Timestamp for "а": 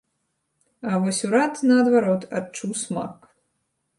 0.91-1.01